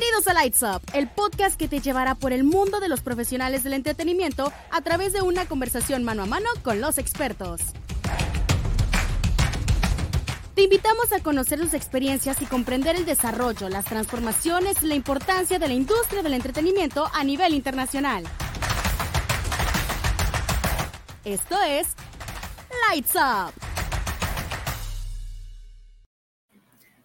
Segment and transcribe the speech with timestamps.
[0.00, 3.64] Bienvenidos a Lights Up, el podcast que te llevará por el mundo de los profesionales
[3.64, 7.60] del entretenimiento a través de una conversación mano a mano con los expertos.
[10.54, 15.58] Te invitamos a conocer sus experiencias y comprender el desarrollo, las transformaciones y la importancia
[15.58, 18.24] de la industria del entretenimiento a nivel internacional.
[21.26, 21.88] Esto es
[22.88, 23.69] Lights Up.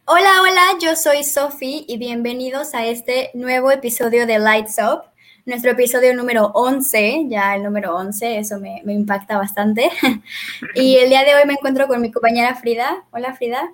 [0.08, 5.02] Hola, hola, yo soy Sophie y bienvenidos a este nuevo episodio de Lights Up,
[5.48, 9.90] nuestro episodio número 11, ya el número 11, eso me, me impacta bastante.
[10.76, 13.04] y el día de hoy me encuentro con mi compañera Frida.
[13.09, 13.72] Hola, Frida.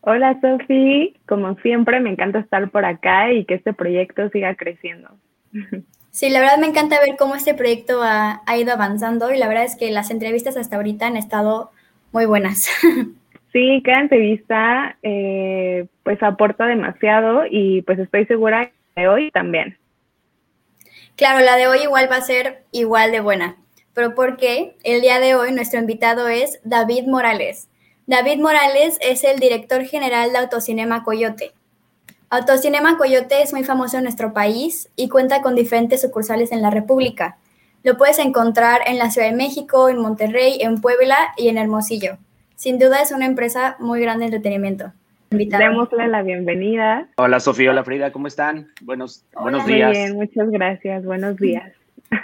[0.00, 1.14] Hola, Sophie.
[1.28, 5.10] Como siempre, me encanta estar por acá y que este proyecto siga creciendo.
[6.12, 9.46] Sí, la verdad me encanta ver cómo este proyecto ha, ha ido avanzando y la
[9.46, 11.70] verdad es que las entrevistas hasta ahorita han estado
[12.10, 12.68] muy buenas.
[13.52, 19.76] Sí, cada entrevista eh, pues aporta demasiado y pues estoy segura que hoy también.
[21.16, 23.56] Claro, la de hoy igual va a ser igual de buena,
[23.92, 27.68] pero porque el día de hoy nuestro invitado es David Morales.
[28.06, 31.52] David Morales es el director general de Autocinema Coyote.
[32.30, 36.70] Autocinema Coyote es muy famoso en nuestro país y cuenta con diferentes sucursales en la
[36.70, 37.38] República.
[37.82, 42.18] Lo puedes encontrar en la Ciudad de México, en Monterrey, en Puebla y en Hermosillo.
[42.60, 44.92] Sin duda es una empresa muy grande de entretenimiento.
[45.30, 47.08] Démosle la bienvenida.
[47.16, 48.66] Hola Sofía, hola Frida, ¿cómo están?
[48.82, 49.88] Buenos, buenos días.
[49.88, 51.72] Muy bien, muchas gracias, buenos días.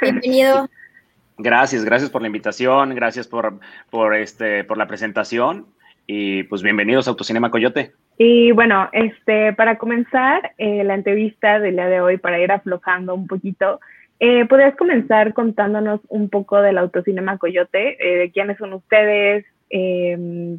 [0.03, 0.69] Bienvenido.
[1.39, 5.67] Gracias, gracias por la invitación, gracias por, por, este, por la presentación
[6.07, 7.93] y pues bienvenidos a Autocinema Coyote.
[8.19, 13.15] Y bueno, este, para comenzar eh, la entrevista del día de hoy, para ir aflojando
[13.15, 13.81] un poquito,
[14.21, 17.97] eh, ¿podrías comenzar contándonos un poco del Autocinema Coyote?
[18.01, 19.47] Eh, ¿De quiénes son ustedes?
[19.71, 20.59] Eh,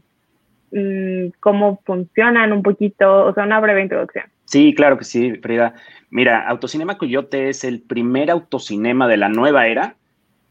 [1.39, 4.25] cómo funcionan un poquito, o sea, una breve introducción.
[4.45, 5.75] Sí, claro que sí, Frida.
[6.09, 9.95] Mira, Autocinema Coyote es el primer autocinema de la nueva era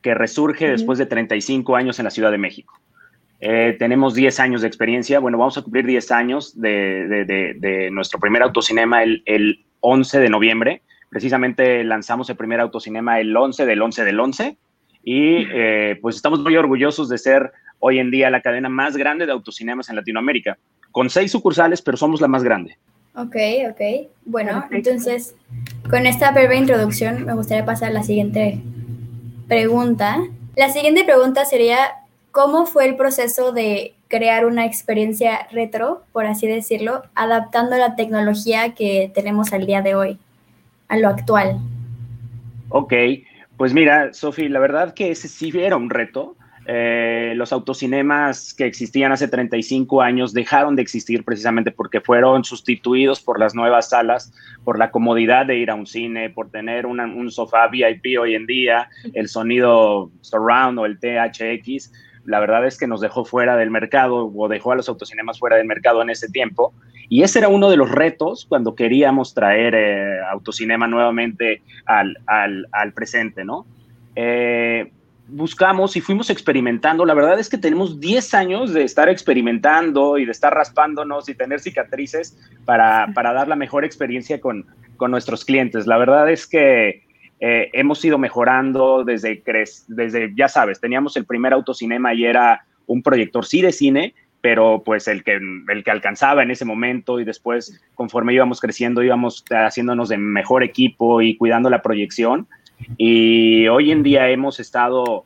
[0.03, 2.79] que resurge después de 35 años en la Ciudad de México.
[3.41, 7.55] Eh, tenemos 10 años de experiencia, bueno, vamos a cumplir 10 años de, de, de,
[7.55, 10.83] de nuestro primer autocinema el, el, 11 de noviembre.
[11.11, 14.57] Precisamente lanzamos el primer autocinema el 11 del 11 del 11
[15.07, 19.25] y eh, pues estamos muy orgullosos de ser hoy en día la cadena más grande
[19.25, 20.59] de autocinemas en Latinoamérica,
[20.91, 22.77] con seis sucursales, pero somos la más grande.
[23.15, 23.37] Ok,
[23.71, 24.09] ok.
[24.25, 24.75] Bueno, Perfecto.
[24.91, 25.37] entonces,
[25.89, 28.59] con esta breve introducción, me gustaría pasar a la siguiente
[29.47, 30.19] pregunta.
[30.57, 31.79] La siguiente pregunta sería,
[32.33, 38.75] ¿cómo fue el proceso de crear una experiencia retro, por así decirlo, adaptando la tecnología
[38.75, 40.19] que tenemos al día de hoy,
[40.89, 41.61] a lo actual?
[42.71, 42.93] Ok,
[43.57, 46.37] pues mira, Sofi, la verdad que ese sí era un reto
[46.69, 53.21] eh, los autocinemas que existían hace 35 años dejaron de existir precisamente porque fueron sustituidos
[53.21, 54.33] por las nuevas salas,
[54.65, 58.47] por la comodidad de ir a un cine, por tener un sofá VIP hoy en
[58.47, 61.93] día, el sonido surround o el THX.
[62.27, 65.57] La verdad es que nos dejó fuera del mercado o dejó a los autocinemas fuera
[65.57, 66.75] del mercado en ese tiempo.
[67.09, 72.67] Y ese era uno de los retos cuando queríamos traer eh, autocinema nuevamente al, al,
[72.73, 73.65] al presente, ¿no?
[74.17, 74.91] Eh,
[75.29, 77.05] buscamos y fuimos experimentando.
[77.05, 81.35] La verdad es que tenemos 10 años de estar experimentando y de estar raspándonos y
[81.35, 84.67] tener cicatrices para, para dar la mejor experiencia con,
[84.97, 85.87] con, nuestros clientes.
[85.87, 87.06] La verdad es que
[87.41, 89.43] eh, hemos ido mejorando desde,
[89.89, 94.83] desde, ya sabes, teníamos el primer autocinema y era un proyector sí de cine, pero
[94.85, 95.39] pues el que,
[95.69, 100.63] el que alcanzaba en ese momento y después conforme íbamos creciendo íbamos haciéndonos de mejor
[100.63, 102.47] equipo y cuidando la proyección.
[102.97, 105.25] Y hoy en día hemos estado,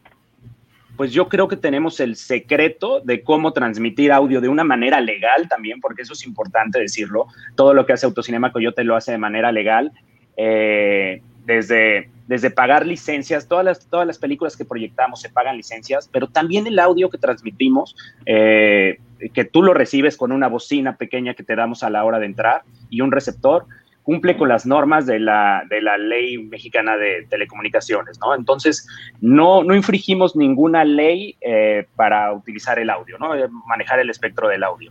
[0.96, 5.48] pues yo creo que tenemos el secreto de cómo transmitir audio de una manera legal
[5.48, 7.26] también, porque eso es importante decirlo.
[7.56, 9.92] Todo lo que hace Autocinema Coyote lo hace de manera legal.
[10.36, 16.08] Eh, desde, desde pagar licencias, todas las, todas las películas que proyectamos se pagan licencias,
[16.12, 17.96] pero también el audio que transmitimos,
[18.26, 18.98] eh,
[19.34, 22.26] que tú lo recibes con una bocina pequeña que te damos a la hora de
[22.26, 23.66] entrar y un receptor,
[24.02, 28.34] cumple con las normas de la, de la ley mexicana de telecomunicaciones, ¿no?
[28.34, 28.86] Entonces,
[29.20, 33.30] no, no infringimos ninguna ley eh, para utilizar el audio, ¿no?
[33.66, 34.90] Manejar el espectro del audio.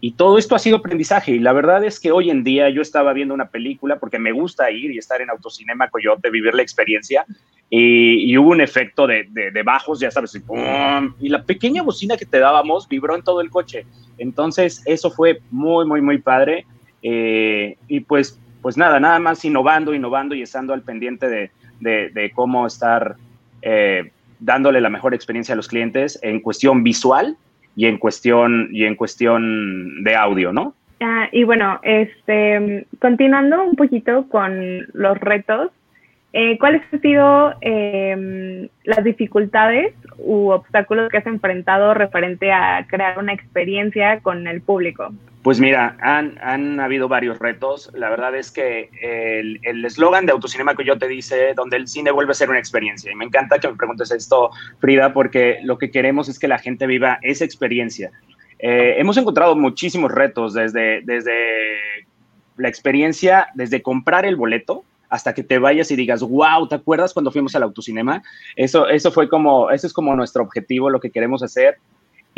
[0.00, 1.32] Y todo esto ha sido aprendizaje.
[1.32, 4.32] Y la verdad es que hoy en día yo estaba viendo una película porque me
[4.32, 7.24] gusta ir y estar en Autocinema Coyote, vivir la experiencia.
[7.68, 10.40] Y, hubo un efecto de, de, bajos, ya sabes,
[11.20, 13.86] y, la pequeña bocina que te dábamos vibró en todo el coche.
[14.18, 16.64] Entonces, eso fue muy, muy, muy padre.
[17.02, 22.08] Eh, y pues pues nada, nada más innovando, innovando y estando al pendiente de, de,
[22.10, 23.14] de cómo estar
[23.62, 24.10] eh,
[24.40, 27.36] dándole la mejor experiencia a los clientes en cuestión visual
[27.76, 30.74] y en cuestión, y en cuestión de audio, ¿no?
[31.00, 35.70] Ah, y bueno, este, continuando un poquito con los retos,
[36.32, 43.18] eh, ¿cuáles han sido em, las dificultades u obstáculos que has enfrentado referente a crear
[43.18, 45.12] una experiencia con el público?
[45.46, 47.88] Pues mira, han, han habido varios retos.
[47.94, 48.90] La verdad es que
[49.62, 53.12] el eslogan de Autocinema Coyote dice, donde el cine vuelve a ser una experiencia.
[53.12, 54.50] Y me encanta que me preguntes esto,
[54.80, 58.10] Frida, porque lo que queremos es que la gente viva esa experiencia.
[58.58, 61.32] Eh, hemos encontrado muchísimos retos desde, desde
[62.56, 67.12] la experiencia, desde comprar el boleto hasta que te vayas y digas, wow, ¿te acuerdas
[67.12, 68.20] cuando fuimos al autocinema?
[68.56, 71.78] Eso, eso fue como, eso es como nuestro objetivo, lo que queremos hacer.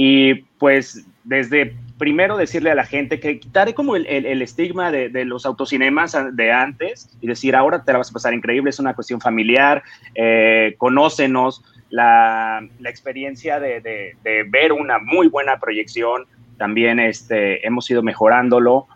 [0.00, 5.08] Y pues desde primero decirle a la gente que quitaré como el, el, estigma de,
[5.08, 8.78] de, los autocinemas de antes y decir, ahora te la vas a pasar increíble, es
[8.78, 9.82] una cuestión familiar,
[10.14, 16.26] eh, conócenos, la, la experiencia de, de, ver una muy buena proyección,
[16.58, 18.86] también este, hemos ido mejorándolo.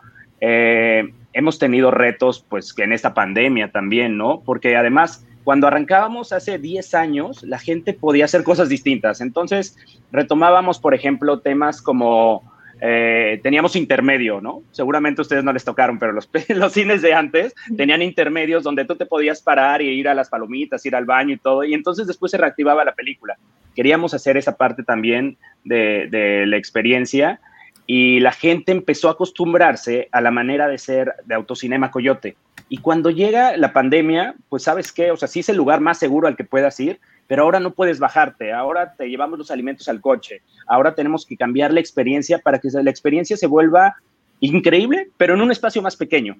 [0.40, 4.42] Eh, hemos tenido retos, pues, que en esta pandemia también, ¿no?
[4.44, 9.20] Porque además cuando arrancábamos hace 10 años, la gente podía hacer cosas distintas.
[9.20, 9.76] Entonces,
[10.10, 12.42] retomábamos, por ejemplo, temas como
[12.80, 14.62] eh, teníamos intermedio, ¿no?
[14.72, 16.12] Seguramente ustedes no les tocaron, pero
[16.48, 20.28] los, cines de antes tenían intermedios donde tú te podías parar y ir a las
[20.28, 23.36] palomitas, ir al baño y todo, y entonces después se reactivaba la película.
[23.74, 27.40] Queríamos hacer esa parte también de la experiencia
[27.86, 32.36] y la gente empezó a acostumbrarse a la manera de ser de Autocinema Coyote.
[32.68, 35.98] Y cuando llega la pandemia, pues sabes qué, o sea, sí es el lugar más
[35.98, 39.88] seguro al que puedas ir, pero ahora no puedes bajarte, ahora te llevamos los alimentos
[39.88, 43.96] al coche, ahora tenemos que cambiar la experiencia para que la experiencia se vuelva
[44.40, 46.36] increíble, pero en un espacio más pequeño.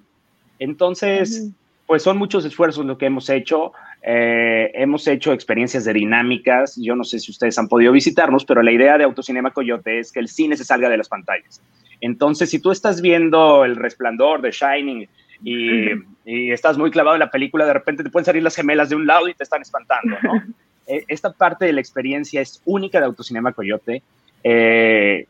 [0.59, 1.51] Entonces,
[1.87, 3.73] pues son muchos esfuerzos lo que hemos hecho.
[4.05, 6.77] Eh, hemos hecho experiencias de dinámicas.
[6.77, 10.11] Yo no sé si ustedes han podido visitarnos, pero la idea de Autocinema Coyote es
[10.11, 11.63] que el cine se salga de las pantallas.
[12.01, 15.09] Entonces, si tú estás viendo El Resplandor de Shining
[15.45, 15.87] y,
[16.25, 19.07] estás muy clavado en la película, de repente te pueden salir las gemelas de un
[19.07, 20.43] lado y te están espantando, ¿no?
[20.85, 24.03] E, esta parte de la experiencia es única de Autocinema Coyote.
[24.43, 25.27] Eh,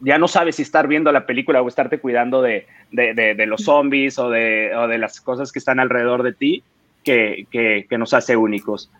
[0.00, 2.66] ya no sabes si estar viendo la película o estarte cuidando de,
[3.46, 6.62] los zombies o de, las cosas que están alrededor de ti
[7.04, 8.90] que, que, nos hace únicos.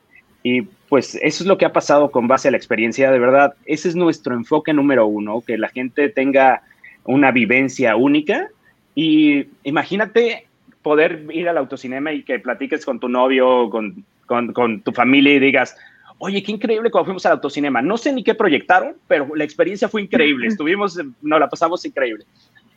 [0.43, 3.55] Y pues eso es lo que ha pasado con base a la experiencia, de verdad,
[3.67, 6.63] ese es nuestro enfoque número uno, que la gente tenga
[7.05, 8.49] una vivencia única
[8.95, 10.47] y imagínate
[10.83, 15.35] poder ir al autocinema y que platiques con tu novio, con, con, con tu familia
[15.35, 15.77] y digas,
[16.23, 17.81] Oye, qué increíble cuando fuimos al autocinema.
[17.81, 20.49] No sé ni qué proyectaron, pero la experiencia fue increíble.
[20.49, 22.27] Estuvimos, nos la pasamos increíble.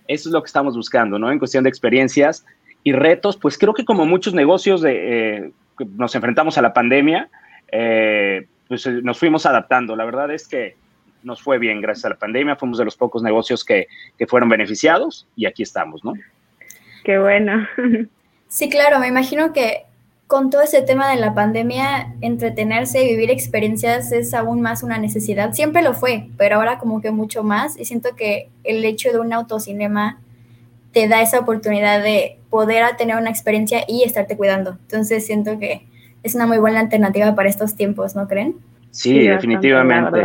[0.08, 1.30] Eso es lo que estamos buscando, ¿no?
[1.30, 2.46] En cuestión de experiencias
[2.84, 5.52] y retos, pues creo que como muchos negocios de, eh,
[5.96, 7.30] nos enfrentamos a la pandemia,
[7.72, 9.96] eh, pues eh, nos fuimos adaptando.
[9.96, 10.76] La verdad es que
[11.24, 12.56] nos fue bien gracias a la pandemia.
[12.56, 13.88] Fuimos de los pocos negocios que,
[14.18, 16.14] que fueron beneficiados y aquí estamos, ¿no?
[17.04, 17.68] Qué bueno.
[18.50, 19.86] Sí, claro, me imagino que
[20.28, 25.00] con todo ese tema de la pandemia, entretenerse y vivir experiencias es aún más una
[25.00, 25.54] necesidad.
[25.54, 27.80] Siempre lo fue, pero ahora como que mucho más.
[27.80, 30.20] Y siento que el hecho de un autocinema
[30.92, 34.78] te da esa oportunidad de poder tener una experiencia y estarte cuidando.
[34.84, 35.88] Entonces siento que
[36.22, 38.58] es una muy buena alternativa para estos tiempos, ¿no creen?
[38.92, 40.22] Sí, definitivamente.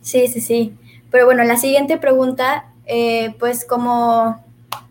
[0.00, 0.72] Sí, sí, sí.
[1.10, 4.42] Pero bueno, la siguiente pregunta, eh, pues como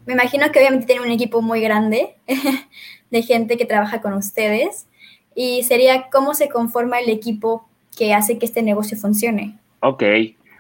[0.06, 2.16] me imagino que obviamente tienen un equipo muy grande.
[3.10, 4.88] de gente que trabaja con ustedes
[5.36, 9.58] y sería cómo se conforma el equipo que hace que este negocio funcione.
[9.80, 10.04] Ok,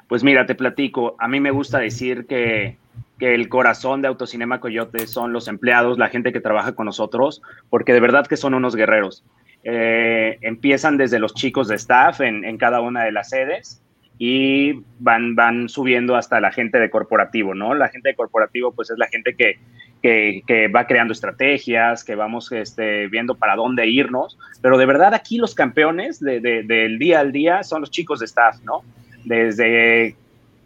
[0.08, 1.15] pues mira, te platico.
[1.20, 2.77] A mí me gusta decir que,
[3.20, 7.42] que el corazón de Autocinema Coyote son los empleados, la gente que trabaja con nosotros,
[7.70, 9.24] porque de verdad que son unos guerreros.
[9.64, 13.82] Eh, empiezan desde los chicos de staff en, cada una de las sedes
[14.20, 17.74] y van, van subiendo hasta la gente de corporativo, ¿no?
[17.74, 19.60] La gente de corporativo pues es la gente que,
[20.02, 25.38] que, va creando estrategias, que vamos este, viendo para dónde irnos, pero de verdad aquí
[25.38, 28.84] los campeones de, del día al día son los chicos de staff, ¿no?
[29.26, 30.16] Desde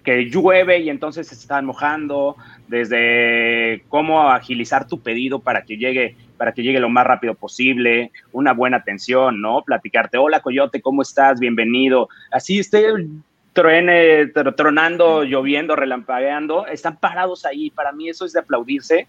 [0.03, 2.35] que llueve y entonces se están mojando,
[2.67, 8.11] desde cómo agilizar tu pedido para que llegue para que llegue lo más rápido posible,
[8.31, 9.61] una buena atención, ¿no?
[9.63, 11.39] Platicarte, hola Coyote, ¿cómo estás?
[11.39, 12.09] Bienvenido.
[12.31, 12.87] Así esté
[13.53, 14.25] truene,
[14.57, 17.69] tronando, lloviendo, relampagueando, están parados ahí.
[17.69, 19.07] Para mí eso es de aplaudirse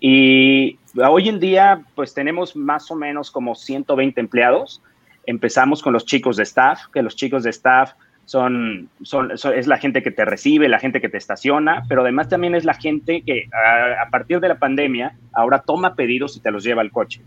[0.00, 4.82] y hoy en día, pues tenemos más o menos como 120 empleados.
[5.26, 7.92] Empezamos con los chicos de staff, que los chicos de staff
[8.28, 12.28] son, son, es la gente que te recibe, la gente que te estaciona, pero además
[12.28, 16.50] también es la gente que a, partir de la pandemia ahora toma pedidos y te
[16.50, 17.22] los lleva al coche.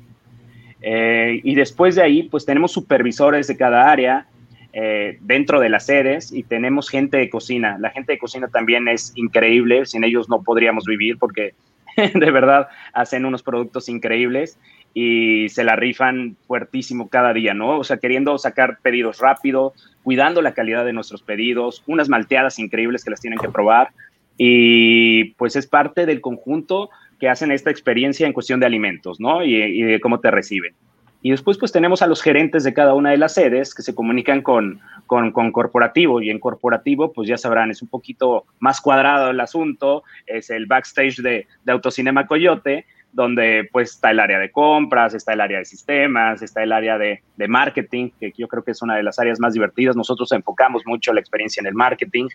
[0.79, 4.27] Eh, y después de ahí, pues tenemos supervisores de cada área
[4.73, 7.79] eh, dentro de las sedes y tenemos gente de cocina.
[7.79, 11.55] La gente de cocina también es increíble, sin ellos no podríamos vivir porque
[12.13, 14.57] de verdad hacen unos productos increíbles
[14.93, 17.77] y se la rifan fuertísimo cada día, ¿no?
[17.79, 23.03] O sea, queriendo sacar pedidos rápido, cuidando la calidad de nuestros pedidos, unas malteadas increíbles
[23.03, 23.91] que las tienen que probar
[24.37, 29.43] y pues es parte del conjunto que hacen esta experiencia en cuestión de alimentos, ¿no?
[29.43, 30.73] Y, de cómo te reciben.
[31.21, 33.93] Y después pues tenemos a los gerentes de cada una de las sedes que se
[33.93, 39.29] comunican con, con, corporativo y en corporativo pues ya sabrán, es un poquito más cuadrado
[39.29, 44.51] el asunto, es el backstage de, de Autocinema Coyote, donde pues está el área de
[44.51, 48.63] compras, está el área de sistemas, está el área de, de, marketing, que yo creo
[48.63, 49.95] que es una de las áreas más divertidas.
[49.95, 52.29] Nosotros enfocamos mucho la experiencia en el marketing.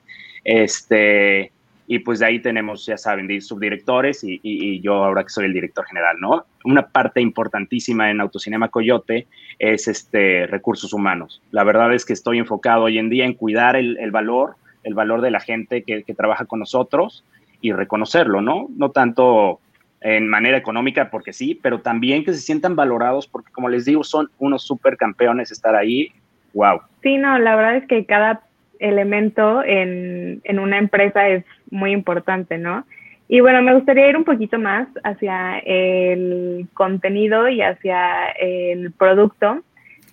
[0.44, 1.50] Este,
[1.88, 5.52] y pues de ahí tenemos, ya saben, subdirectores y, y, yo ahora que soy el
[5.52, 6.44] director general, ¿no?
[6.64, 9.26] Una parte importantísima en Autocinema Coyote
[9.58, 11.42] es este, recursos humanos.
[11.52, 14.94] La verdad es que estoy enfocado hoy en día en cuidar el, el valor, el
[14.94, 17.24] valor de la gente que, que, trabaja con nosotros
[17.60, 18.66] y reconocerlo, ¿no?
[18.76, 19.60] No tanto
[20.00, 24.02] en manera económica, porque sí, pero también que se sientan valorados, porque como les digo,
[24.02, 26.08] son unos super campeones estar ahí.
[26.52, 26.80] ¡Wow!
[27.02, 28.42] Sí, no, la verdad es que cada
[28.78, 32.84] elemento en, en una empresa es muy importante, ¿no?
[33.28, 39.62] Y bueno, me gustaría ir un poquito más hacia el contenido y hacia el producto.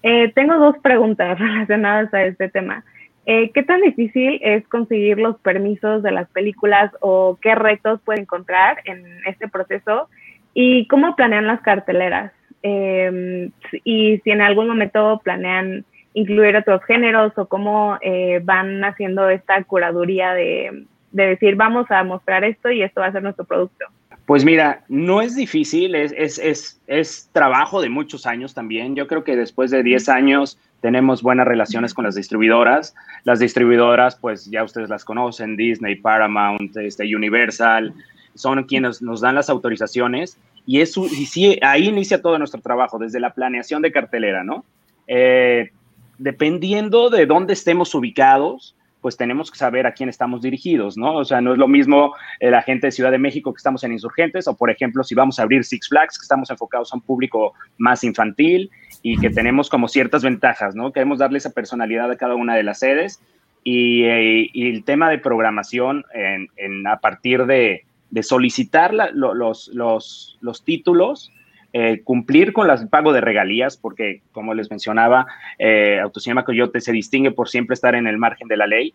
[0.01, 2.83] Eh, tengo dos preguntas relacionadas a este tema.
[3.25, 8.22] Eh, ¿Qué tan difícil es conseguir los permisos de las películas o qué retos puede
[8.22, 10.10] encontrar en este proceso?
[10.53, 12.33] ¿Y cómo planean las carteleras?
[12.63, 13.50] Eh,
[13.83, 19.63] y si en algún momento planean incluir otros géneros o cómo eh, van haciendo esta
[19.63, 23.86] curaduría de, de, decir vamos a mostrar esto y esto va a ser nuestro producto?
[24.25, 28.96] Pues mira, no es difícil, es, es, es, es trabajo de muchos años también.
[28.96, 32.96] Yo creo que después de 10 años tenemos buenas relaciones con las distribuidoras.
[33.25, 37.93] Las distribuidoras, pues ya ustedes las conocen, Disney, Paramount, este, Universal,
[38.36, 42.98] son quienes nos dan las autorizaciones y, eso, y sí, ahí inicia todo nuestro trabajo,
[42.98, 44.63] desde la planeación de cartelera, ¿no?
[45.08, 45.72] Eh,
[46.17, 51.17] dependiendo de dónde estemos ubicados, pues tenemos que saber a quién estamos dirigidos, ¿no?
[51.17, 53.91] O sea, no es lo mismo la gente de Ciudad de México que estamos en
[53.91, 57.01] Insurgentes, o por ejemplo, si vamos a abrir Six Flags, que estamos enfocados a un
[57.01, 60.93] público más infantil y que tenemos como ciertas ventajas, ¿no?
[60.93, 63.22] Queremos darle esa personalidad a cada una de las sedes
[63.62, 67.83] y, eh, el tema de programación en, a partir de,
[68.22, 71.29] solicitar los, los, los títulos
[71.75, 75.25] eh, cumplir con el pago de regalías, porque como les mencionaba,
[75.57, 78.93] eh, Autocinema Coyote se distingue por siempre estar en el margen de la ley.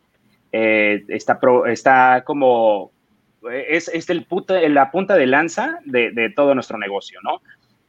[0.53, 2.93] Eh, está, está como,
[3.53, 4.25] es, es el
[4.73, 7.43] la punta de lanza de, de, todo nuestro negocio, ¿no?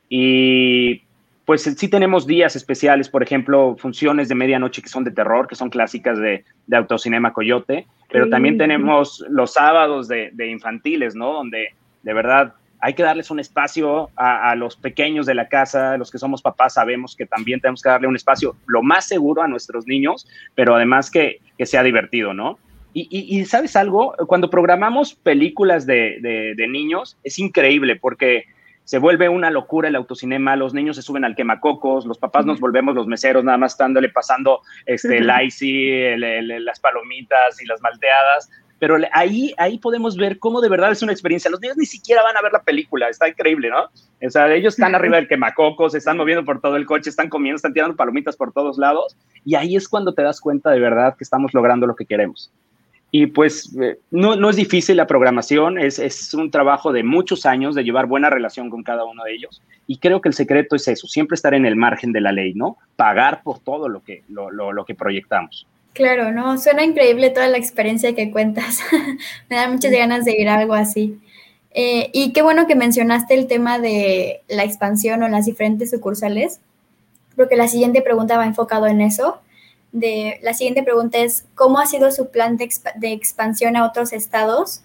[0.09, 1.03] Y
[1.45, 5.55] pues sí tenemos días especiales, por ejemplo, funciones de medianoche que son de terror, que
[5.55, 11.33] son clásicas de, de Autocinema Coyote, pero también tenemos los sábados de, de infantiles, ¿no?
[11.33, 16.11] Donde de verdad hay que darles un espacio a, los pequeños de la casa, los
[16.11, 19.47] que somos papás sabemos que también tenemos que darle un espacio lo más seguro a
[19.47, 22.57] nuestros niños, pero además que, sea divertido, ¿no?
[22.93, 28.45] Y, sabes algo, cuando programamos películas de, niños es increíble porque
[28.85, 32.59] se vuelve una locura el autocinema, los niños se suben al quemacocos, los papás nos
[32.59, 38.49] volvemos los meseros nada más estándole pasando este, el icy, las palomitas y las malteadas,
[38.79, 41.51] pero ahí, ahí podemos ver cómo de verdad es una experiencia.
[41.51, 43.89] Los niños ni siquiera van a ver la película, está increíble, ¿no?
[44.25, 47.29] O sea, ellos están arriba del quemacocos, se están moviendo por todo el coche, están
[47.29, 50.79] comiendo, están tirando palomitas por todos lados, y ahí es cuando te das cuenta de
[50.79, 52.51] verdad que estamos logrando lo que queremos.
[53.11, 57.45] Y pues eh, no, no, es difícil la programación, es, es, un trabajo de muchos
[57.47, 59.63] años de llevar buena relación con cada uno de ellos.
[59.87, 62.53] Y creo que el secreto es eso, siempre estar en el margen de la ley,
[62.53, 62.77] ¿no?
[62.95, 65.65] Pagar por todo lo que, lo, lo, lo que proyectamos.
[65.99, 68.79] Claro, no, suena increíble toda la experiencia que cuentas.
[69.49, 71.19] Me da muchas ganas de ir a algo así.
[71.71, 76.61] Eh, y qué bueno que mencionaste el tema de la expansión o las diferentes sucursales,
[77.35, 79.39] porque la siguiente pregunta va enfocado en eso.
[79.91, 84.13] De, la siguiente pregunta es, ¿cómo ha sido su plan de, de expansión a otros
[84.13, 84.83] estados?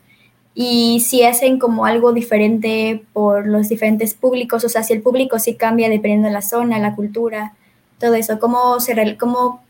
[0.53, 5.39] Y si hacen como algo diferente por los diferentes públicos, o sea, si el público
[5.39, 7.55] sí cambia dependiendo de la zona, la cultura,
[8.01, 9.63] todo eso, ¿cómo, se, cómo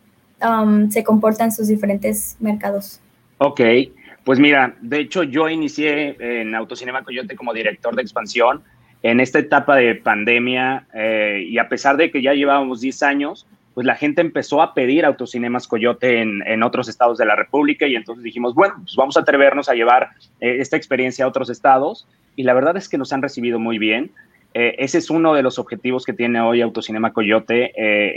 [0.43, 3.01] Um, se comportan sus diferentes mercados.
[3.39, 3.61] Ok,
[4.25, 8.63] pues mira, de hecho yo inicié en Autocinema Coyote como director de expansión
[9.03, 13.47] en esta etapa de pandemia eh, y a pesar de que ya llevábamos 10 años,
[13.75, 17.97] pues la gente empezó a pedir Autocinemas Coyote en, otros estados de la República y
[17.97, 20.11] entonces dijimos, bueno, pues vamos a atrevernos a llevar
[20.41, 23.79] eh, esta experiencia a otros estados y la verdad es que nos han recibido muy
[23.79, 24.11] bien.
[24.55, 27.73] Eh, ese es uno de los objetivos que tiene hoy Autocinema Coyote,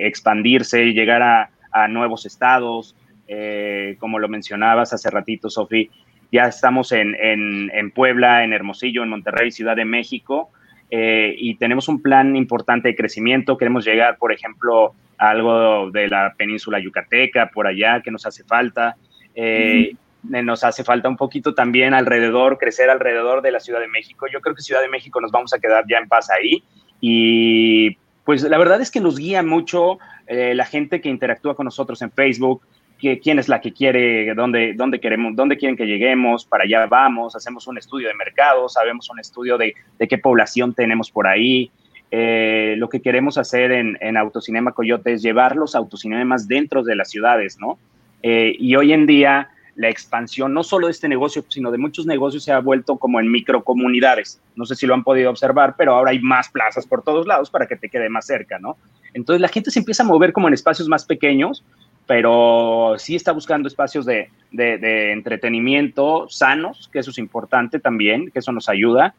[0.07, 1.49] expandirse y llegar a,
[1.83, 2.95] a nuevos estados,
[3.27, 5.89] eh, como lo mencionabas hace ratito, Sofi,
[6.31, 10.49] ya estamos en, en, Puebla, en Hermosillo, en Monterrey, Ciudad de México,
[10.89, 13.57] eh, y tenemos un plan importante de crecimiento.
[13.57, 18.43] Queremos llegar, por ejemplo, a algo de la península yucateca, por allá, que nos hace
[18.43, 18.97] falta.
[19.35, 24.25] Eh, nos hace falta un poquito también alrededor, crecer alrededor de la Ciudad de México.
[24.31, 26.63] Yo creo que Ciudad de México nos vamos a quedar ya en paz ahí.
[26.99, 31.63] Y pues la verdad es que nos guía mucho eh, la gente que interactúa con
[31.63, 32.61] nosotros en Facebook,
[32.99, 37.37] quién es la que quiere, dónde, dónde queremos, dónde quieren que lleguemos, para allá vamos,
[37.37, 39.73] hacemos un estudio de mercado, sabemos un estudio de,
[40.09, 41.71] qué población tenemos por ahí.
[42.11, 46.97] Eh, lo que queremos hacer en, en, Autocinema Coyote es llevar los autocinemas dentro de
[46.97, 47.79] las ciudades, ¿no?
[48.23, 52.07] Eh, y hoy en día la expansión no solo de este negocio, sino de muchos
[52.07, 54.41] negocios se ha vuelto como en microcomunidades.
[54.55, 57.51] No sé si lo han podido observar, pero ahora hay más plazas por todos lados
[57.51, 58.75] para que te quede más cerca, ¿no?
[59.13, 61.63] Entonces la gente se empieza a mover como en espacios más pequeños,
[62.07, 68.51] pero sí está buscando espacios de, entretenimiento sanos, que eso es importante también, que eso
[68.51, 69.13] nos ayuda,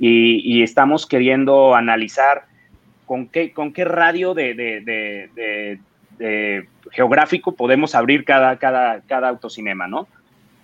[0.00, 2.46] y, estamos queriendo analizar
[3.06, 5.78] con qué, con qué radio de,
[6.92, 10.06] geográfico podemos abrir cada, cada, cada autocinema, ¿no?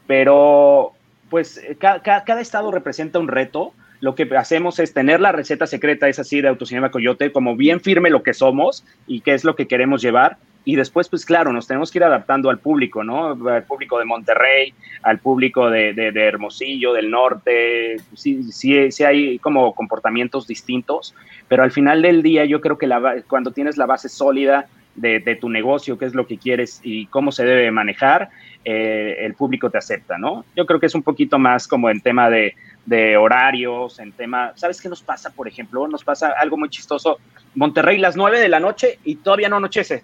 [0.07, 0.93] Pero,
[1.31, 6.09] pues, cada, cada estado representa un reto, lo que hacemos es tener la receta secreta,
[6.09, 9.57] es así, de Autocinema Coyote, como bien firme lo que somos y qué es lo
[9.57, 10.37] que queremos llevar.
[10.65, 13.29] Y después, pues claro, nos tenemos que ir adaptando al público, ¿no?
[13.49, 17.99] Al público de Monterrey, al público de, Hermosillo, del norte.
[18.15, 21.15] Sí, sí, sí, hay como comportamientos distintos,
[21.47, 22.89] pero al final del día yo creo que
[23.29, 27.31] cuando tienes la base sólida de, tu negocio, qué es lo que quieres y cómo
[27.33, 28.31] se debe manejar,
[28.65, 30.45] eh, el público te acepta, ¿no?
[30.57, 32.55] Yo creo que es un poquito más como en tema de,
[32.87, 35.87] de horarios, en tema, ¿sabes qué nos pasa, por ejemplo?
[35.87, 37.19] Nos pasa algo muy chistoso.
[37.55, 40.03] Monterrey las 9 de la noche y todavía no anochece.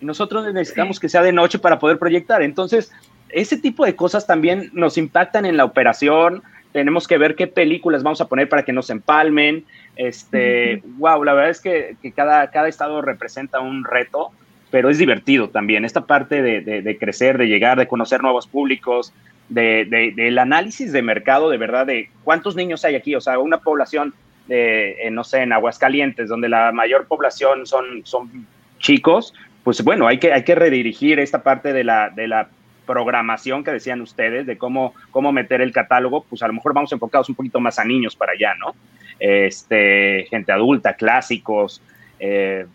[0.00, 2.42] Y nosotros necesitamos que sea de noche para poder proyectar.
[2.42, 2.90] Entonces,
[3.28, 6.42] ese tipo de cosas también nos impactan en la operación.
[6.72, 9.64] Tenemos que ver qué películas vamos a poner para que nos empalmen.
[9.96, 14.30] Este, wow, la verdad es que, cada, cada estado representa un reto,
[14.70, 15.84] pero es divertido también.
[15.84, 19.12] Esta parte de, de crecer, de llegar, de conocer nuevos públicos,
[19.48, 23.58] de, del análisis de mercado, de verdad, de cuántos niños hay aquí, o sea, una
[23.58, 24.14] población,
[24.48, 28.46] de, no sé, en Aguascalientes, donde la mayor población son, son
[28.78, 32.48] chicos, pues bueno, hay que, hay que redirigir esta parte de la, de la
[32.86, 36.92] programación que decían ustedes, de cómo, cómo meter el catálogo, pues a lo mejor vamos
[36.92, 38.74] enfocados un poquito más a niños para allá, ¿no?
[39.18, 41.82] Este, gente adulta, clásicos,
[42.18, 42.66] eh,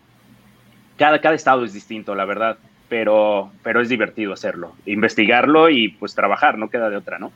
[0.98, 2.58] cada, cada estado es distinto, la verdad
[2.90, 7.32] pero, pero es divertido hacerlo, investigarlo y pues trabajar, no queda de otra, ¿no?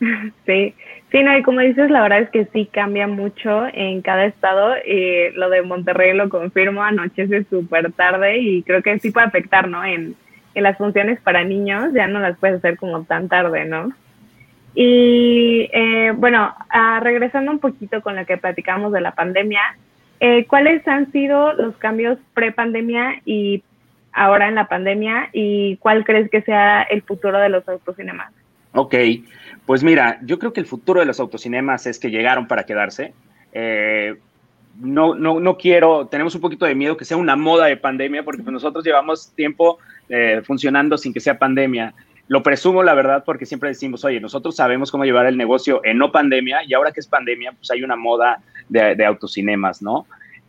[0.46, 0.74] Sí,
[1.10, 4.74] sí, no, y como dices, la verdad es que sí cambia mucho en cada estado.
[4.84, 9.68] Y lo de Monterrey lo confirmo, anochece súper tarde y creo que sí puede afectar,
[9.68, 9.84] ¿no?
[9.84, 10.16] En,
[10.54, 13.92] en las funciones para niños ya no las puedes hacer como tan tarde, ¿no?
[14.74, 19.62] Y eh, bueno, ah, regresando un poquito con lo que platicamos de la pandemia,
[20.20, 23.62] eh, ¿cuáles han sido los cambios pre-pandemia y
[24.12, 28.32] ahora en la pandemia y cuál crees que sea el futuro de los autocinemas?
[28.72, 28.94] Ok,
[29.66, 33.12] pues mira, yo creo que el futuro de los autocinemas es que llegaron para quedarse.
[33.52, 34.16] Eh,
[34.80, 38.24] no, no, no quiero, tenemos un poquito de miedo que sea una moda de pandemia,
[38.24, 41.94] porque pues nosotros llevamos tiempo eh, funcionando sin que sea pandemia.
[42.28, 45.98] Lo presumo, la verdad, porque siempre decimos, oye, nosotros sabemos cómo llevar el negocio en
[45.98, 50.06] no pandemia y ahora que es pandemia, pues hay una moda de, de autocinemas, ¿no?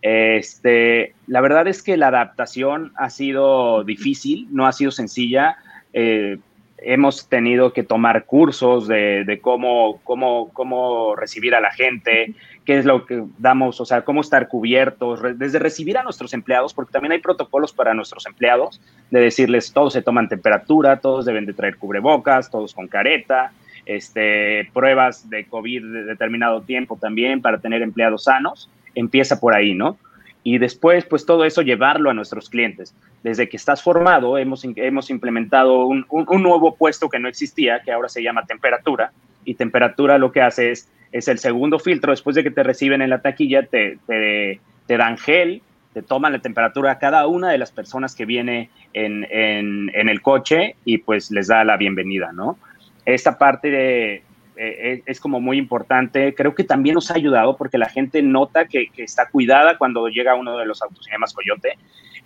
[0.08, 5.58] Este, la verdad es que la adaptación ha sido difícil, no ha sido sencilla.
[5.94, 6.38] Eh,
[6.78, 12.36] hemos tenido que tomar cursos de, cómo, cómo, cómo, recibir a la gente,
[12.66, 16.74] qué es lo que damos, o sea, cómo estar cubiertos, desde recibir a nuestros empleados,
[16.74, 21.46] porque también hay protocolos para nuestros empleados, de decirles, todos se toman temperatura, todos deben
[21.46, 23.52] de traer cubrebocas, todos con careta,
[23.86, 29.76] este, pruebas de COVID de determinado tiempo también para tener empleados sanos empieza por ahí,
[29.76, 29.98] ¿no?
[30.44, 32.96] Y después, pues todo eso llevarlo a nuestros clientes.
[33.24, 38.10] Desde que estás formado, hemos, hemos implementado un, nuevo puesto que no existía, que ahora
[38.10, 39.12] se llama temperatura.
[39.44, 43.02] Y temperatura lo que hace es, es el segundo filtro, después de que te reciben
[43.02, 45.62] en la taquilla, te, te, dan gel,
[45.94, 50.22] te toman la temperatura a cada una de las personas que viene en, en, el
[50.22, 52.58] coche y pues les da la bienvenida, ¿no?
[53.06, 54.24] Esta parte de,
[54.58, 56.36] eh, es, como muy importante.
[56.36, 60.36] Creo que también nos ha ayudado porque la gente nota que, está cuidada cuando llega
[60.36, 61.78] uno de los autocinemas Coyote.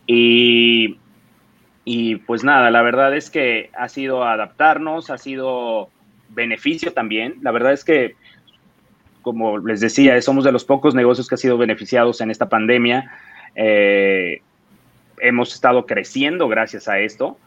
[0.08, 0.98] Y,
[1.86, 5.92] y pues nada, la verdad es que ha sido adaptarnos, ha sido
[6.30, 7.36] beneficio también.
[7.42, 8.16] La verdad es que,
[9.22, 13.12] como les decía, somos de los pocos negocios que han sido beneficiados en esta pandemia.
[13.56, 14.42] Eh,
[15.20, 17.38] hemos estado creciendo gracias a esto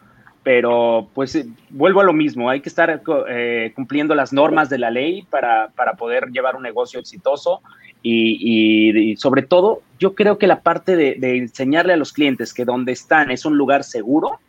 [0.43, 4.77] pero pues eh, vuelvo a lo mismo, hay que estar eh, cumpliendo las normas de
[4.77, 7.61] la ley para, poder llevar un negocio exitoso
[8.05, 12.91] y, sobre todo yo creo que la parte de, enseñarle a los clientes que donde
[12.91, 14.39] están es un lugar seguro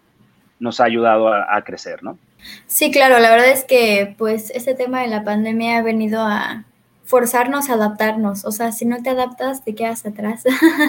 [0.58, 2.18] nos ha ayudado a, crecer, ¿no?
[2.66, 6.64] Sí, claro, la verdad es que pues este tema de la pandemia ha venido a
[7.04, 10.44] forzarnos a adaptarnos, o sea, si no te adaptas te quedas atrás.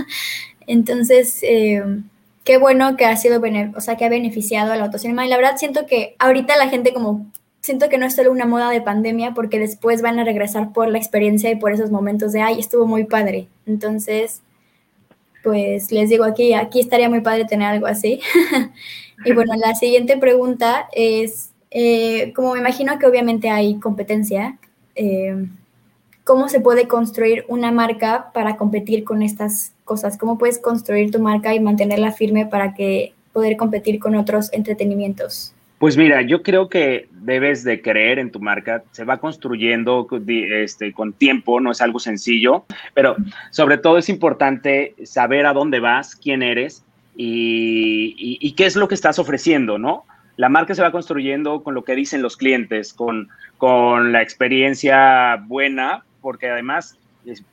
[0.68, 1.84] Entonces, eh,
[2.44, 3.42] qué bueno que ha sido,
[3.76, 5.26] o sea, que ha beneficiado al autocinema.
[5.26, 7.26] Y la verdad siento que ahorita la gente como,
[7.62, 10.88] siento que no es solo una moda de pandemia, porque después van a regresar por
[10.90, 13.48] la experiencia y por esos momentos de, ay, estuvo muy padre.
[13.66, 14.42] Entonces,
[15.44, 18.22] pues les digo aquí, aquí estaría muy padre tener algo así.
[19.26, 24.58] y bueno, la siguiente pregunta es, eh, como me imagino que obviamente hay competencia,
[24.96, 25.48] eh,
[26.26, 30.18] ¿cómo se puede construir una marca para competir con estas cosas?
[30.18, 35.54] ¿Cómo puedes construir tu marca y mantenerla firme para que poder competir con otros entretenimientos?
[35.78, 40.94] Pues mira, yo creo que debes de creer en tu marca, se va construyendo este,
[40.94, 43.16] con tiempo, no es algo sencillo, pero
[43.52, 46.84] sobre todo es importante saber a dónde vas, quién eres
[47.16, 50.06] y, y qué es lo que estás ofreciendo, ¿no?
[50.38, 55.38] La marca se va construyendo con lo que dicen los clientes, con, con la experiencia
[55.46, 56.98] buena, porque además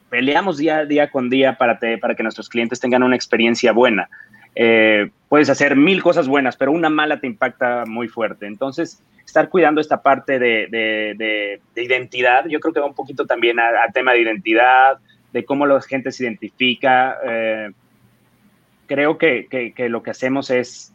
[0.09, 4.09] peleamos día, día con día para, para que nuestros clientes tengan una experiencia buena.
[4.55, 8.47] Eh, puedes hacer mil cosas buenas, pero una mala te impacta muy fuerte.
[8.47, 13.93] Entonces, estar cuidando esta parte de, identidad, yo creo que va un poquito también al
[13.93, 14.97] tema de identidad,
[15.35, 17.19] de cómo la gente se identifica.
[17.27, 17.73] Eh,
[18.87, 20.95] creo que, que, lo que hacemos es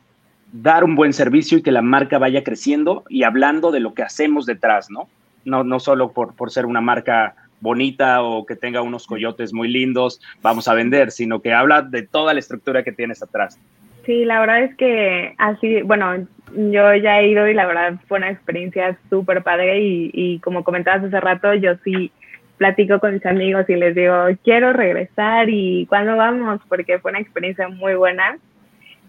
[0.51, 4.01] dar un buen servicio y que la marca vaya creciendo y hablando de lo que
[4.01, 5.07] hacemos detrás, ¿no?
[5.45, 9.67] No, no solo por, por ser una marca bonita o que tenga unos coyotes muy
[9.67, 13.59] lindos, vamos a vender, sino que habla de toda la estructura que tienes atrás.
[14.05, 18.19] Sí, la verdad es que así, bueno, yo ya he ido y la verdad fue
[18.19, 22.11] una experiencia súper padre y, y como comentabas hace rato, yo sí
[22.57, 27.19] platico con mis amigos y les digo, quiero regresar y cuándo vamos, porque fue una
[27.19, 28.37] experiencia muy buena.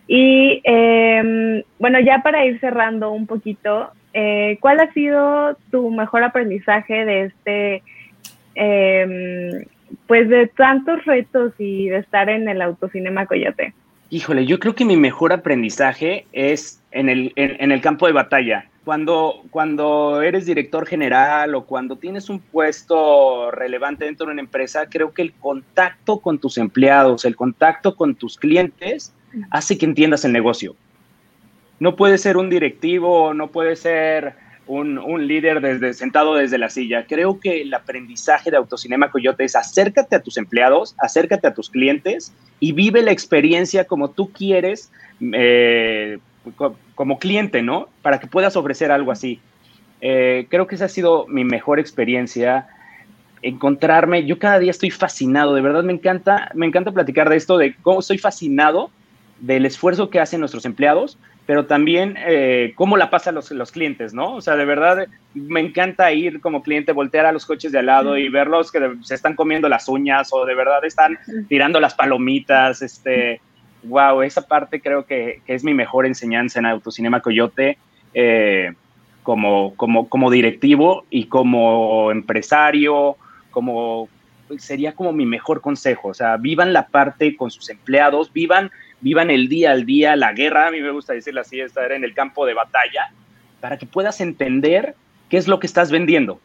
[0.07, 6.23] Y em, bueno, ya para ir cerrando un poquito, eh, ¿cuál ha sido tu mejor
[6.23, 7.83] aprendizaje de este
[8.61, 9.65] Em,
[10.09, 13.73] pues de tantos retos y de estar en el autocinema Coyote?
[14.11, 18.69] Híjole, yo creo que mi mejor aprendizaje es en el, en, el campo de batalla.
[18.85, 24.87] Cuando, cuando eres director general o cuando tienes un puesto relevante dentro de una empresa,
[24.91, 29.15] creo que el contacto con tus empleados, el contacto con tus clientes,
[29.53, 30.75] hace que entiendas el negocio.
[31.79, 34.35] No puede ser un directivo, no puede ser
[34.69, 37.07] un, líder desde, sentado desde la silla.
[37.07, 41.71] Creo que el aprendizaje de Autocinema Coyote es acércate a tus empleados, acércate a tus
[41.71, 44.93] clientes y vive la experiencia como tú quieres
[45.33, 46.19] eh,
[46.95, 47.89] como cliente, ¿no?
[48.03, 49.41] Para que puedas ofrecer algo así.
[50.01, 52.69] Eh, creo que esa ha sido mi mejor experiencia.
[53.43, 57.57] Encontrarme, yo cada día estoy fascinado, de verdad me encanta, me encanta platicar de esto,
[57.57, 58.91] de cómo estoy fascinado
[59.41, 64.13] del esfuerzo que hacen nuestros empleados, pero también eh, cómo la pasan los, los, clientes,
[64.13, 64.35] ¿no?
[64.35, 67.87] O sea, de verdad me encanta ir como cliente, voltear a los coches de al
[67.87, 71.95] lado y verlos que se están comiendo las uñas o de verdad están tirando las
[71.95, 73.41] palomitas, este,
[73.85, 77.79] wow, esa parte creo que, que es mi mejor enseñanza en Autocinema Coyote.
[78.15, 78.73] Eh,
[79.29, 83.19] como, como, como directivo y como empresario,
[83.51, 84.09] como
[84.57, 86.09] sería como mi mejor consejo.
[86.09, 88.71] O sea, vivan la parte con sus empleados, vivan
[89.01, 92.05] vivan el día al día, la guerra, a mí me gusta decirlo así, estar en
[92.05, 93.11] el campo de batalla,
[93.61, 94.95] para que puedas entender
[95.29, 96.41] qué es lo que estás vendiendo,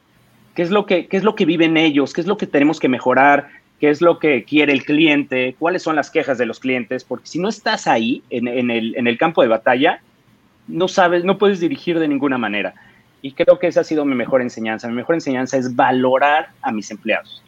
[0.55, 2.79] qué es lo que, qué es lo que viven ellos, qué es lo que tenemos
[2.79, 6.59] que mejorar, qué es lo que quiere el cliente, cuáles son las quejas de los
[6.59, 10.01] clientes, porque si no estás ahí en, el, en el campo de batalla,
[10.67, 12.73] no sabes, no puedes dirigir de ninguna manera.
[13.21, 14.87] Y creo que esa ha sido mi mejor enseñanza.
[14.87, 17.41] Mi mejor enseñanza es valorar a mis empleados.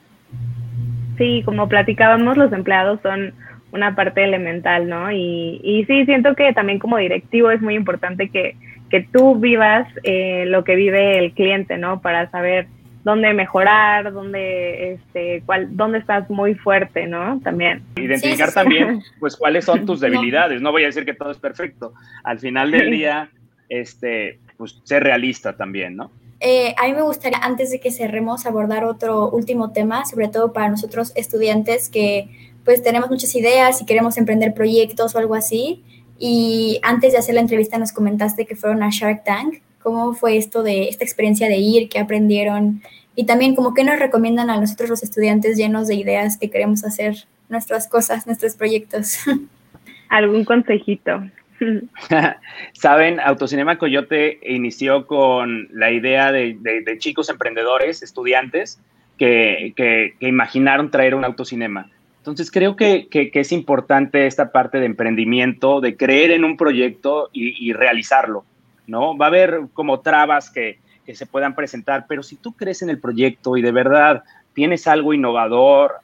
[1.18, 3.34] Sí, como platicábamos, los empleados son
[3.76, 5.12] una parte elemental, ¿no?
[5.12, 8.56] Y, y sí, siento que también como directivo es muy importante que,
[8.90, 12.02] que tú vivas eh, lo que vive el cliente, ¿no?
[12.02, 12.68] Para saber
[13.04, 17.40] dónde mejorar, dónde, este, cuál, dónde estás muy fuerte, ¿no?
[17.42, 17.84] También.
[17.98, 20.62] Identificar también, pues, cuáles son tus debilidades.
[20.62, 20.72] No.
[20.72, 21.94] voy a decir que todo es perfecto.
[22.24, 23.30] Al final del día,
[23.70, 26.12] este, pues, ser realista también, ¿no?
[26.40, 30.52] Eh, a mí me gustaría, antes de que cerremos, abordar otro último tema, sobre todo
[30.52, 35.84] para nosotros estudiantes que pues tenemos muchas ideas y queremos emprender proyectos o algo así.
[36.20, 39.60] Y antes de hacer la entrevista nos comentaste que fueron a Shark Tank.
[39.82, 41.90] ¿Cómo fue esto de esta experiencia de ir?
[41.90, 42.82] ¿Qué aprendieron?
[43.16, 46.84] Y también, como qué nos recomiendan a nosotros los estudiantes llenos de ideas que queremos
[46.84, 47.16] hacer
[47.50, 49.20] nuestras cosas, nuestros proyectos?
[50.10, 51.24] ¿Algún consejito?
[52.74, 56.58] Saben, Autocinema Coyote inició con la idea de,
[56.98, 58.80] chicos emprendedores, estudiantes,
[59.18, 61.90] que, imaginaron traer un autocinema.
[62.26, 67.72] Entonces creo que, es importante esta parte de emprendimiento, de creer en un proyecto y,
[67.72, 68.46] realizarlo,
[68.88, 69.16] ¿no?
[69.16, 70.80] Va a haber como trabas que,
[71.14, 75.14] se puedan presentar, pero si tú crees en el proyecto y de verdad tienes algo
[75.14, 75.98] innovador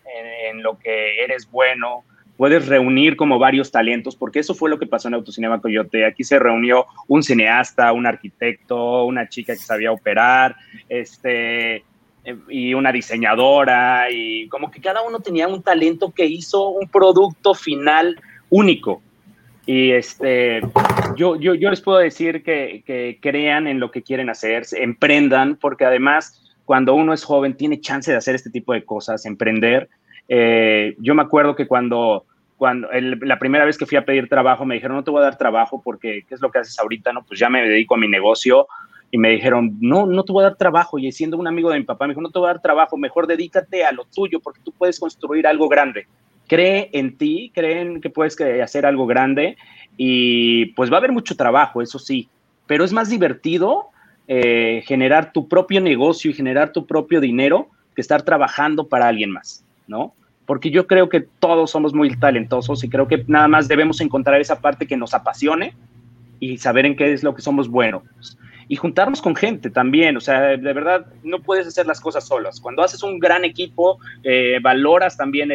[0.47, 2.03] en lo que eres bueno,
[2.37, 6.05] puedes reunir como varios talentos, porque eso fue lo que pasó en Autocinema Coyote.
[6.05, 10.55] Aquí se reunió un cineasta, un arquitecto, una chica que sabía operar,
[10.87, 11.83] este,
[12.49, 17.53] y una diseñadora, y como que cada uno tenía un talento que hizo un producto
[17.53, 19.01] final único.
[19.65, 20.61] Y este,
[21.15, 25.85] yo, yo, les puedo decir que, que crean en lo que quieren hacer, emprendan, porque
[25.85, 29.89] además cuando uno es joven tiene chance de hacer este tipo de cosas, emprender.
[30.27, 32.25] Eh, yo me acuerdo que cuando
[32.61, 35.23] cuando la primera vez que fui a pedir trabajo me dijeron, no te voy a
[35.23, 37.11] dar trabajo porque, ¿qué es lo que haces ahorita?
[37.11, 38.67] No, pues ya me dedico a mi negocio.
[39.11, 40.97] Y me dijeron, no, no te voy a dar trabajo.
[40.97, 42.97] Y siendo un amigo de mi papá, me dijo, no te voy a dar trabajo,
[42.97, 46.07] mejor dedícate a lo tuyo porque tú puedes construir algo grande.
[46.47, 49.57] Cree en ti, creen que puedes hacer algo grande
[49.97, 52.27] y pues va a haber mucho trabajo, eso sí,
[52.67, 53.89] pero es más divertido
[54.27, 59.31] eh, generar tu propio negocio y generar tu propio dinero que estar trabajando para alguien
[59.31, 60.13] más, ¿no?
[60.51, 64.41] porque yo creo que todos somos muy talentosos y creo que nada más debemos encontrar
[64.41, 65.73] esa parte que nos apasione
[66.41, 68.03] y saber en qué es lo que somos buenos.
[68.67, 72.59] Y juntarnos con gente también, o sea, de verdad, no puedes hacer las cosas solas.
[72.61, 75.49] Cuando haces un gran equipo, eh, valoras también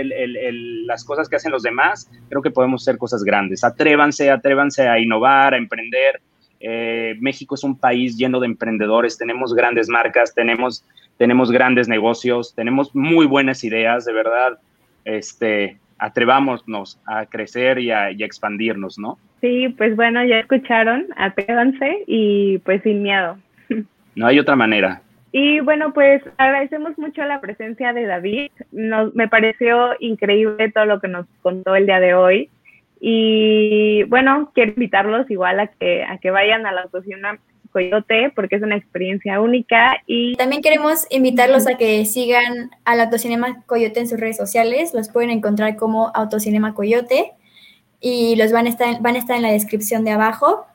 [0.87, 3.65] las cosas que hacen los demás, creo que podemos hacer cosas grandes.
[3.65, 6.21] Atrévanse, atrévanse a innovar, a emprender.
[6.61, 10.85] Eh, México es un país lleno de emprendedores, tenemos grandes marcas, tenemos,
[11.19, 14.59] tenemos grandes negocios, tenemos muy buenas ideas, de verdad
[15.07, 19.19] este, atrevámonos a crecer y a, expandirnos, ¿no?
[19.47, 23.39] Sí, pues bueno, ya escucharon, atrévanse y pues sin miedo.
[24.17, 25.03] No hay otra manera.
[25.31, 28.51] Y bueno, pues agradecemos mucho la presencia de David.
[28.73, 32.51] Nos, me pareció increíble todo lo que nos contó el día de hoy.
[32.99, 37.39] Y bueno, quiero invitarlos igual a que, a que vayan a la cocina
[37.71, 43.63] Coyote porque es una experiencia única y también queremos invitarlos a que sigan al Autocinema
[43.67, 47.33] Coyote en sus redes sociales, los pueden encontrar como Autocinema Coyote
[48.01, 50.67] y los van a estar, van a estar en la descripción de abajo.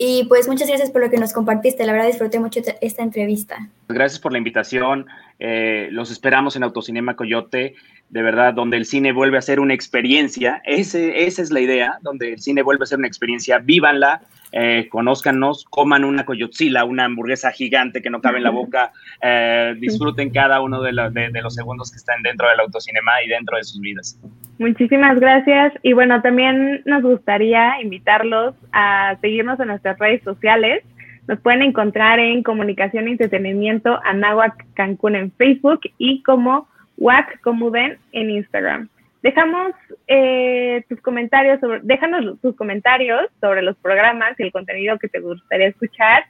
[0.00, 3.68] Y pues muchas gracias por lo que nos compartiste, la verdad disfruté mucho esta entrevista.
[3.88, 5.06] Gracias por la invitación,
[5.40, 7.74] eh, los esperamos en Autocinema Coyote,
[8.08, 11.98] de verdad, donde el cine vuelve a ser una experiencia, Ese, esa es la idea,
[12.02, 14.22] donde el cine vuelve a ser una experiencia, vívanla,
[14.52, 19.74] eh, conózcanos, coman una coyotzila, una hamburguesa gigante que no cabe en la boca, eh,
[19.78, 23.80] disfruten cada uno de, los segundos que están dentro del autocinema y dentro de sus
[23.80, 24.18] vidas.
[24.58, 30.82] Muchísimas gracias y bueno, también nos gustaría invitarlos a seguirnos en nuestras redes sociales.
[31.28, 36.66] Nos pueden encontrar en Comunicación e Entretenimiento Anáhuac Cancún en Facebook y como
[36.96, 38.88] WAC Comuden en Instagram.
[39.22, 39.72] Dejamos
[40.08, 45.20] eh, tus comentarios sobre, déjanos tus comentarios sobre los programas y el contenido que te
[45.20, 46.24] gustaría escuchar.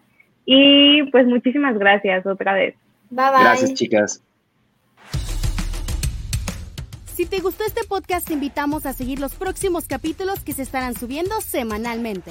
[0.44, 2.74] Y pues muchísimas gracias otra vez.
[3.10, 3.42] Bye bye.
[3.42, 4.22] Gracias, chicas.
[7.18, 10.96] Si te gustó este podcast, te invitamos a seguir los próximos capítulos que se estarán
[10.96, 12.30] subiendo semanalmente.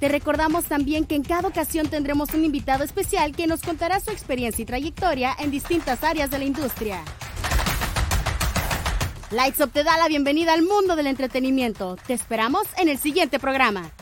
[0.00, 4.10] Te recordamos también que en cada ocasión tendremos un invitado especial que nos contará su
[4.10, 7.04] experiencia y trayectoria en distintas áreas de la industria.
[9.30, 11.96] Lights Up te da la bienvenida al mundo del entretenimiento.
[12.08, 13.92] Te esperamos en el siguiente programa.